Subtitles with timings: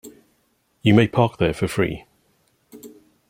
[0.81, 2.05] You may park there for free.